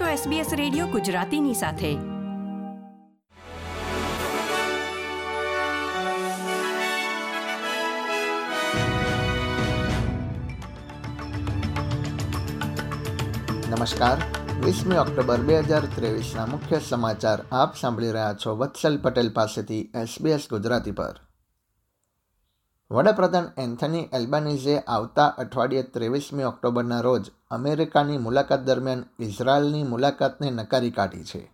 [0.00, 1.94] છો SBS radio ગુજરાતીની સાથે.
[13.70, 14.16] નમસ્કાર.
[14.64, 20.40] વીસમી ઓક્ટોબર બે હજાર ત્રેવીસના મુખ્ય સમાચાર આપ સાંભળી રહ્યા છો વત્સલ પટેલ પાસેથી એસબીએસ
[20.50, 21.23] ગુજરાતી પર.
[22.90, 31.24] વડાપ્રધાન એન્થની એલ્બાનીઝે આવતા અઠવાડિયે ત્રેવીસમી ઓક્ટોબરના રોજ અમેરિકાની મુલાકાત દરમિયાન ઇઝરાયલની મુલાકાતને નકારી કાઢી
[31.24, 31.52] છે.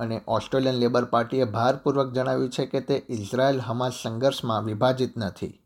[0.00, 5.62] અને ઓસ્ટ્રેલિયન લેબર પાર્ટીએ ભારપૂર્વક જણાવ્યું છે કે તે ઇઝરાયલ હમાસ સંઘર્ષમાં વિભાજિત નથી.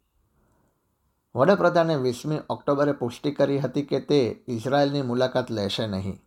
[1.34, 6.22] વડાપ્રધાને વીસમી ઓક્ટોબરે પુષ્ટિ કરી હતી કે તે ઇઝરાયલની મુલાકાત લેશે નહીં.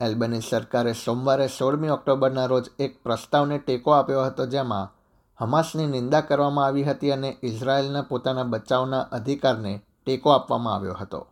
[0.00, 4.93] એલ્બની સરકારે સોમવારે સોળમી ઓક્ટોબરના રોજ એક પ્રસ્તાવને ટેકો આપ્યો હતો જેમાં
[5.40, 11.26] હમાસની નિંદા કરવામાં આવી હતી અને ઇઝરાયેલના પોતાના બચાવના અધિકારને ટેકો આપવામાં આવ્યો હતો.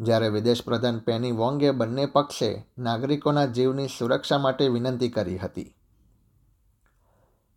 [0.00, 5.76] જ્યારે વિદેશ પ્રધાન પેની વોંગે બંને પક્ષે નાગરિકોના જીવની સુરક્ષા માટે વિનંતી કરી હતી.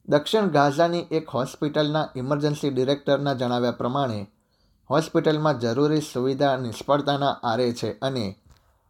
[0.08, 4.28] દક્ષિણ ગાઝાની એક હોસ્પિટલના ઇમરજન્સી ડિરેક્ટરના જણાવ્યા પ્રમાણે,
[4.89, 8.36] હોસ્પિટલમાં જરૂરી સુવિધા નિષ્ફળતાના આરે છે અને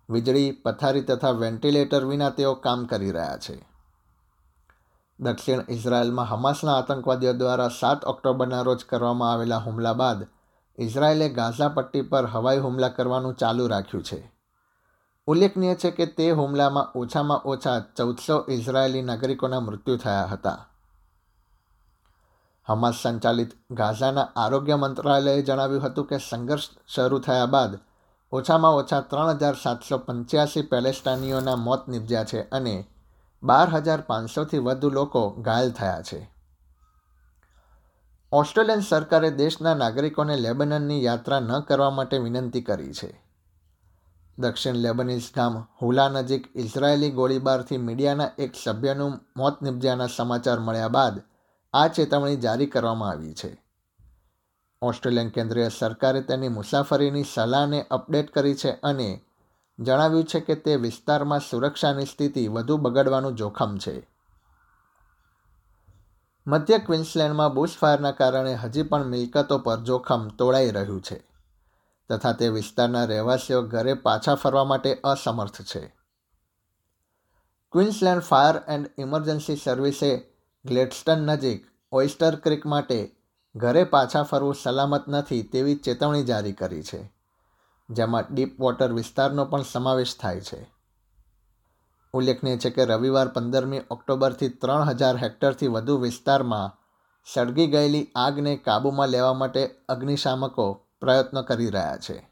[0.10, 3.75] વીજળી, પથારી તથા વેન્ટિલેટર વિના તેઓ કામ કરી રહ્યા છે.
[5.20, 10.28] દક્ષિણ ઇઝરાયલમાં હમાસના આતંકવાદીઓ દ્વારા સાત ઓક્ટોબરના રોજ કરવામાં આવેલા હુમલા બાદ
[10.78, 14.32] ઇઝરાયેલે ગાઝા પટ્ટી પર હવાઈ હુમલા કરવાનું ચાલુ રાખ્યું છે.
[15.28, 20.66] ઉલ્લેખનીય છે કે તે હુમલામાં ઓછામાં ઓછા ચૌદસો ઇઝરાયેલી નાગરિકોના મૃત્યુ થયા હતા.
[22.68, 27.80] હમાસ સંચાલિત ગાઝાના આરોગ્ય મંત્રાલયે જણાવ્યું હતું કે સંઘર્ષ શરૂ થયા બાદ
[28.32, 32.95] ઓછામાં ઓછા ત્રણ હજાર સાતસો પંચ્યાસી પેલેસ્ટાનીઓના મોત નિપજ્યા છે અને
[33.46, 36.30] બાર હજાર પાંચસોથી વધુ લોકો ઘાયલ થયા છે.
[38.32, 43.26] ઓસ્ટ્રેલિયન સરકારે દેશના નાગરિકોને લેબનનની યાત્રા ન કરવા માટે વિનંતી કરી છે.
[44.40, 51.22] દક્ષિણ લેબનીઝ ગામ હુલા નજીક ઇઝરાયેલી ગોળીબારથી મીડિયાના એક સભ્યનું મોત નિપજ્યાના સમાચાર મળ્યા બાદ
[51.74, 53.64] આ ચેતવણી જારી કરવામાં આવી છે.
[54.82, 59.25] ઓસ્ટ્રેલિયન કેન્દ્રીય સરકારે તેની મુસાફરીની સલાહને અપડેટ કરી છે અને
[59.80, 64.10] જણાવ્યું છે કે તે વિસ્તારમાં સુરક્ષાની સ્થિતિ વધુ બગડવાનું જોખમ છે.
[66.48, 71.28] મધ્ય ક્વિન્સલેન્ડમાં બુશફાયરના કારણે હજી પણ મિલકતો પર જોખમ તોડાઈ રહ્યું છે
[72.10, 75.96] તથા તે વિસ્તારના રહેવાસીઓ ઘરે પાછા ફરવા માટે અસમર્થ છે.
[77.72, 80.32] ક્વિન્સલેન્ડ ફાયર એન્ડ ઇમરજન્સી સર્વિસે
[80.66, 83.16] ગ્લેડસ્ટન નજીક ઓઇસ્ટર ક્રિક માટે
[83.56, 87.15] ઘરે પાછા ફરવું સલામત નથી તેવી ચેતવણી જારી કરી છે.
[87.90, 90.74] જેમાં ડીપ વોટર વિસ્તારનો પણ સમાવેશ થાય છે.
[92.14, 96.78] ઉલ્લેખનીય છે કે રવિવાર પંદરમી ઓક્ટોબરથી ત્રણ હજાર હેક્ટરથી વધુ વિસ્તારમાં
[97.34, 102.30] સળગી ગયેલી આગને કાબૂમાં લેવા માટે અગ્નિશામકો પ્રયત્નો કરી રહ્યા છે.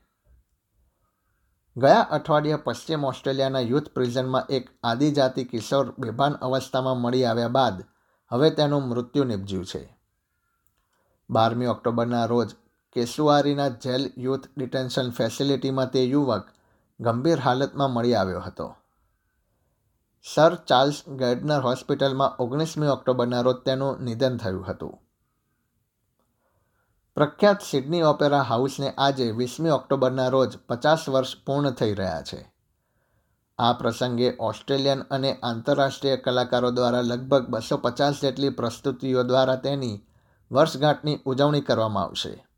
[1.78, 7.84] ગયા અઠવાડિયે પશ્ચિમ ઓસ્ટ્રેલિયાના યુથ પ્રિઝનમાં એક આદિજાતિ કિશોર બેભાન અવસ્થામાં મળી આવ્યા બાદ
[8.30, 9.98] હવે તેનું મૃત્યુ નિપજ્યું છે.
[11.30, 12.56] બારમી ઓક્ટોબરના રોજ
[12.94, 16.48] કેસુઆરીના જેલ યુથ ડિટેન્શન ફેસિલિટીમાં તે યુવક
[17.00, 18.76] ગંભીર હાલતમાં મળી આવ્યો હતો.
[20.36, 25.00] સર ચાર્લ્સ ગેર્ડનર હોસ્પિટલમાં ઓગણીસમી ઓક્ટોબરના રોજ તેનું નિધન થયું હતું.
[27.16, 32.54] પ્રખ્યાત સિડની ઓપેરા હાઉસને આજે વીસમી ઓક્ટોબરના રોજ પચાસ વર્ષ પૂર્ણ થઈ રહ્યા છે.
[33.58, 40.00] આ પ્રસંગે ઓસ્ટ્રેલિયન અને આંતરરાષ્ટ્રીય કલાકારો દ્વારા લગભગ બસો પચાસ જેટલી પ્રસ્તુતિઓ દ્વારા તેની
[40.52, 42.53] વર્ષગાંઠની ઉજવણી કરવામાં આવશે.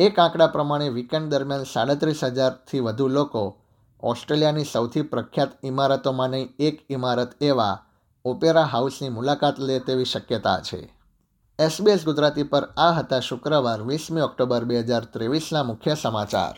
[0.00, 3.56] એક આંકડા પ્રમાણે વીકેન્ડ દરમિયાન સાડત્રીસ હજારથી વધુ લોકો
[4.02, 7.84] ઓસ્ટ્રેલિયાની સૌથી પ્રખ્યાત ઇમારતોમાંની એક ઇમારત એવા
[8.24, 10.80] ઓપેરા હાઉસની મુલાકાત લે તેવી શક્યતા છે.
[11.58, 16.56] એસબીએસ ગુજરાતી પર આ હતા શુક્રવાર વીસમી ઓક્ટોબર બે હજાર ત્રેવીસના મુખ્ય સમાચાર.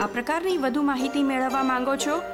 [0.00, 2.33] આ પ્રકારની વધુ માહિતી મેળવવા માંગો છો?